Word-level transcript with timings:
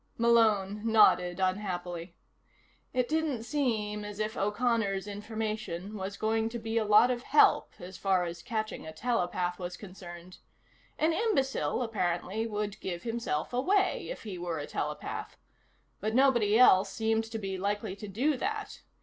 Malone 0.17 0.81
nodded 0.83 1.39
unhappily. 1.39 2.15
It 2.91 3.07
didn't 3.07 3.43
seem 3.43 4.03
as 4.03 4.17
if 4.19 4.35
O'Connor's 4.35 5.05
information 5.07 5.95
was 5.95 6.17
going 6.17 6.49
to 6.49 6.57
be 6.57 6.79
a 6.79 6.83
lot 6.83 7.11
of 7.11 7.21
help 7.21 7.73
as 7.77 7.99
far 7.99 8.23
as 8.23 8.41
catching 8.41 8.83
a 8.87 8.93
telepath 8.93 9.59
was 9.59 9.77
concerned. 9.77 10.39
An 10.97 11.13
imbecile, 11.13 11.83
apparently, 11.83 12.47
would 12.47 12.79
give 12.81 13.03
himself 13.03 13.53
away 13.53 14.07
if 14.09 14.23
he 14.23 14.39
were 14.39 14.57
a 14.57 14.65
telepath. 14.65 15.37
But 15.99 16.15
nobody 16.15 16.57
else 16.57 16.91
seemed 16.91 17.25
to 17.25 17.37
be 17.37 17.55
likely 17.59 17.95
to 17.97 18.07
do 18.07 18.37
that. 18.37 18.81